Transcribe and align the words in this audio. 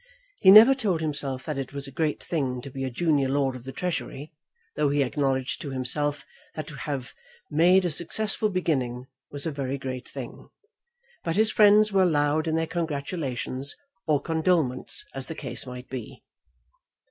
He 0.39 0.49
never 0.49 0.73
told 0.73 0.99
himself 1.01 1.45
that 1.45 1.59
it 1.59 1.73
was 1.73 1.85
a 1.85 1.91
great 1.91 2.23
thing 2.23 2.59
to 2.63 2.71
be 2.71 2.83
a 2.83 2.89
junior 2.89 3.29
lord 3.29 3.55
of 3.55 3.65
the 3.65 3.71
Treasury, 3.71 4.33
though 4.75 4.89
he 4.89 5.03
acknowledged 5.03 5.61
to 5.61 5.69
himself 5.69 6.25
that 6.55 6.65
to 6.69 6.73
have 6.75 7.13
made 7.51 7.85
a 7.85 7.91
successful 7.91 8.49
beginning 8.49 9.05
was 9.29 9.45
a 9.45 9.51
very 9.51 9.77
great 9.77 10.07
thing. 10.07 10.49
But 11.23 11.35
his 11.35 11.51
friends 11.51 11.91
were 11.91 12.03
loud 12.07 12.47
in 12.47 12.55
their 12.55 12.65
congratulations, 12.65 13.75
or 14.07 14.19
condolements 14.19 15.05
as 15.13 15.27
the 15.27 15.35
case 15.35 15.67
might 15.67 15.87
be. 15.87 16.23